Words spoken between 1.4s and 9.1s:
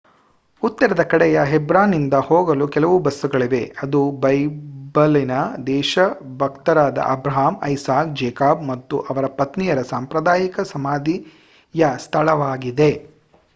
ಹೆಬ್ರಾನ್ನಿಗೆ ಹೋಗಲು ಕೆಲವು ಬಸ್ಸುಗಳಿವೆ ಅದು ಬೈಬಲಿನ ದೇಶಭಕ್ತರಾದ ಅಬ್ರಾಹಂ ಐಸಾಕ್ ಜೇಕಬ್ ಮತ್ತು